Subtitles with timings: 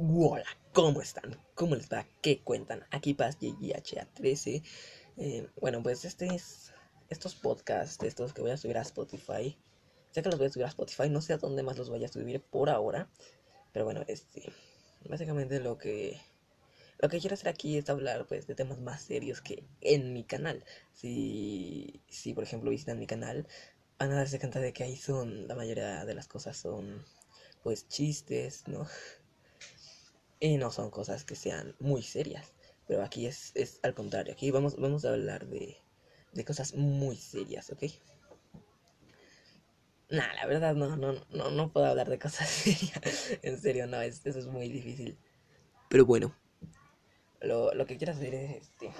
[0.00, 1.36] Hola, ¿cómo están?
[1.56, 2.06] ¿Cómo les va?
[2.22, 2.84] ¿Qué cuentan?
[2.92, 4.62] Aquí Paz YGHA13.
[5.16, 6.72] Eh, bueno, pues este es.
[7.08, 9.58] Estos podcasts, estos que voy a subir a Spotify.
[10.12, 12.04] Sé que los voy a subir a Spotify, no sé a dónde más los voy
[12.04, 13.10] a subir por ahora.
[13.72, 14.52] Pero bueno, este.
[15.08, 16.20] Básicamente lo que.
[17.00, 20.22] Lo que quiero hacer aquí es hablar pues de temas más serios que en mi
[20.22, 20.64] canal.
[20.92, 23.48] Si, si por ejemplo visitan mi canal,
[23.98, 27.04] van a darse cuenta de que ahí son, la mayoría de las cosas son
[27.64, 28.86] pues chistes, ¿no?
[30.40, 32.52] Y no son cosas que sean muy serias.
[32.86, 34.32] Pero aquí es, es al contrario.
[34.32, 35.76] Aquí vamos, vamos a hablar de,
[36.32, 37.84] de cosas muy serias, ¿ok?
[40.10, 43.38] Nah, la verdad no, no, no, no puedo hablar de cosas serias.
[43.42, 45.18] en serio, no, es, eso es muy difícil.
[45.90, 46.34] Pero bueno,
[47.40, 48.90] lo, lo que quiero hacer es este.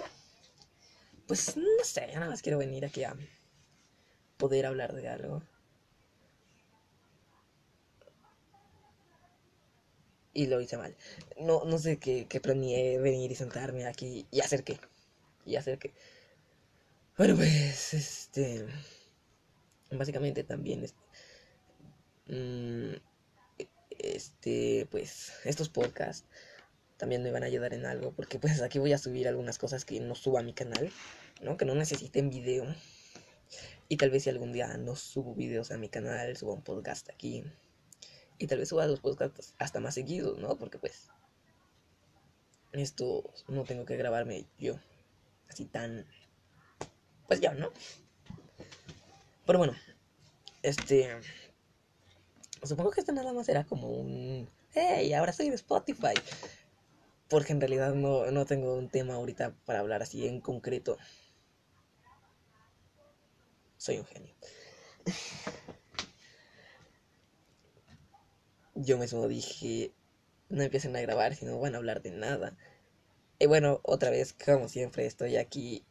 [1.27, 3.15] Pues no sé, nada más quiero venir aquí a
[4.37, 5.43] poder hablar de algo.
[10.39, 10.95] Y lo hice mal.
[11.37, 14.79] No, no sé qué, qué planeé venir y sentarme aquí y hacer qué.
[15.45, 15.91] Y hacer qué.
[17.17, 18.65] Bueno, pues, este.
[19.91, 20.85] Básicamente también.
[20.85, 20.97] Este,
[23.89, 26.25] este, pues, estos podcasts
[26.95, 28.13] también me van a ayudar en algo.
[28.13, 30.89] Porque, pues, aquí voy a subir algunas cosas que no subo a mi canal,
[31.41, 31.57] ¿no?
[31.57, 32.65] Que no necesiten video.
[33.89, 37.09] Y tal vez si algún día no subo videos a mi canal, subo un podcast
[37.09, 37.43] aquí
[38.39, 40.57] y tal vez suba los podcasts hasta más seguidos, ¿no?
[40.57, 41.09] Porque pues
[42.71, 44.79] esto no tengo que grabarme yo
[45.49, 46.07] así tan
[47.27, 47.71] pues ya, ¿no?
[49.45, 49.75] Pero bueno,
[50.63, 51.09] este
[52.63, 56.13] supongo que esto nada más era como un hey, ahora soy de Spotify.
[57.27, 60.97] Porque en realidad no, no tengo un tema ahorita para hablar así en concreto.
[63.77, 64.33] Soy un genio
[68.79, 69.91] yo mismo dije,
[70.49, 72.57] no empiecen a grabar si no van a hablar de nada.
[73.39, 75.83] Y bueno, otra vez, como siempre, estoy aquí,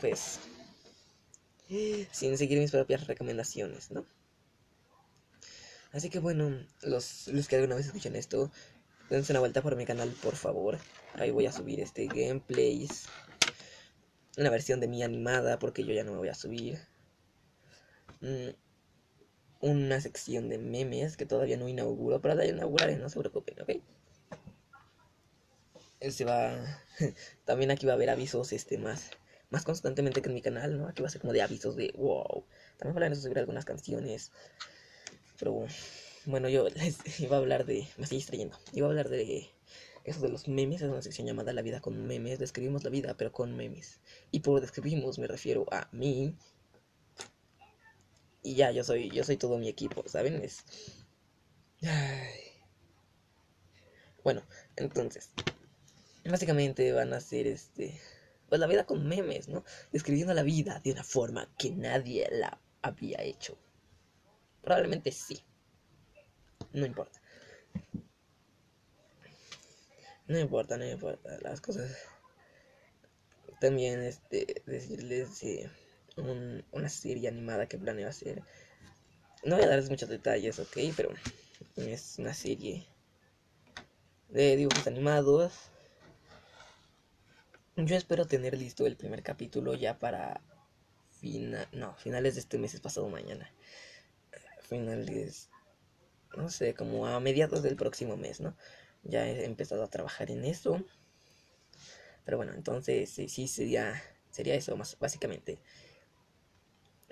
[0.00, 0.40] pues,
[2.12, 4.04] sin seguir mis propias recomendaciones, ¿no?
[5.92, 6.50] Así que bueno,
[6.82, 8.50] los, los que alguna vez escuchan esto,
[9.10, 10.78] dense una vuelta por mi canal, por favor.
[11.14, 13.06] Ahí voy a subir este gameplays.
[14.36, 16.80] Una versión de mi animada, porque yo ya no me voy a subir.
[18.20, 18.50] Mm,
[19.64, 23.70] una sección de memes que todavía no inauguro, pero la inauguraré, no se preocupen, ¿ok?
[26.10, 26.54] Se va.
[27.46, 29.10] También aquí va a haber avisos este más,
[29.48, 30.86] más constantemente que en mi canal, ¿no?
[30.86, 32.44] Aquí va a ser como de avisos de wow.
[32.76, 34.32] También van a subir algunas canciones.
[35.38, 35.66] Pero
[36.26, 37.88] bueno, yo les iba a hablar de.
[37.96, 38.58] Me estoy distrayendo.
[38.72, 39.48] Iba a hablar de
[40.04, 40.82] eso de los memes.
[40.82, 42.38] Es una sección llamada La vida con memes.
[42.38, 44.00] Describimos la vida, pero con memes.
[44.30, 46.36] Y por describimos me refiero a mí,
[48.44, 50.36] y ya, yo soy, yo soy todo mi equipo, ¿saben?
[50.44, 50.64] Es...
[54.22, 54.42] Bueno,
[54.76, 55.30] entonces,
[56.24, 58.00] básicamente van a ser este,
[58.48, 59.64] pues la vida con memes, ¿no?
[59.92, 63.58] Describiendo la vida de una forma que nadie la había hecho.
[64.62, 65.42] Probablemente sí.
[66.72, 67.20] No importa.
[70.26, 71.38] No importa, no importa.
[71.42, 71.94] Las cosas.
[73.60, 75.42] También, este, decirles.
[75.42, 75.70] Eh,
[76.16, 78.42] una serie animada que planeo hacer.
[79.44, 81.10] No voy a darles muchos detalles, ok, pero
[81.76, 82.86] es una serie
[84.28, 85.52] de dibujos animados.
[87.76, 90.40] Yo espero tener listo el primer capítulo ya para
[91.20, 93.50] final, no, finales de este mes es pasado mañana.
[94.62, 95.50] Finales,
[96.36, 98.56] no sé, como a mediados del próximo mes, ¿no?
[99.02, 100.82] Ya he empezado a trabajar en eso.
[102.24, 104.00] Pero bueno, entonces sí sería
[104.34, 105.58] sería eso más básicamente.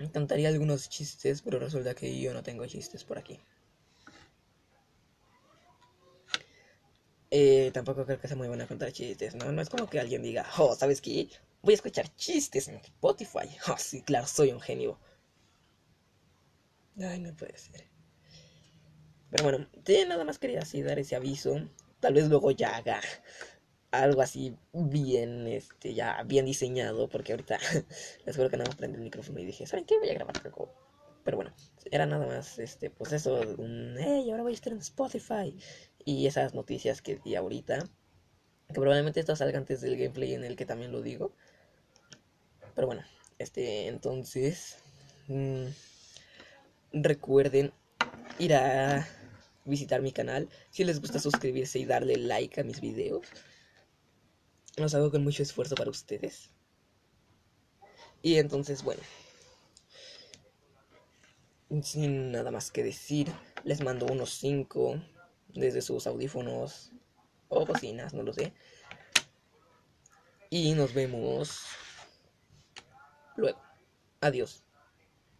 [0.03, 3.39] Me encantaría algunos chistes, pero resulta que yo no tengo chistes por aquí.
[7.31, 9.49] Eh, tampoco creo que sea muy buena contar chistes, ¿no?
[9.53, 11.29] No es como que alguien diga, oh, ¿sabes qué?
[11.61, 13.47] Voy a escuchar chistes en Spotify.
[13.69, 14.99] Oh, sí, claro, soy un genio.
[16.99, 17.87] Ay, no puede ser.
[19.29, 19.69] Pero bueno,
[20.09, 21.69] nada más quería así dar ese aviso.
[22.01, 22.99] Tal vez luego ya haga
[23.93, 27.59] algo así bien, este, ya bien diseñado, porque ahorita
[28.25, 29.99] les juro que nada más prendí el micrófono y dije, ¿saben qué?
[29.99, 30.73] Voy a grabar algo.
[31.23, 31.53] Pero bueno,
[31.91, 33.39] era nada más, este, pues eso,
[33.97, 35.55] hey, ahora voy a estar en Spotify.
[36.03, 37.79] Y esas noticias que di ahorita,
[38.67, 41.31] que probablemente esto salga antes del gameplay en el que también lo digo.
[42.73, 43.03] Pero bueno,
[43.37, 44.79] este, entonces,
[45.27, 45.67] mm,
[46.93, 47.71] recuerden
[48.39, 49.07] ir a
[49.65, 50.49] visitar mi canal.
[50.71, 53.27] Si les gusta suscribirse y darle like a mis videos.
[54.77, 56.49] Los hago con mucho esfuerzo para ustedes.
[58.21, 59.01] Y entonces, bueno.
[61.81, 63.31] Sin nada más que decir,
[63.63, 65.01] les mando unos 5,
[65.49, 66.91] desde sus audífonos
[67.49, 68.53] o bocinas, no lo sé.
[70.49, 71.61] Y nos vemos
[73.35, 73.59] luego.
[74.21, 74.62] Adiós.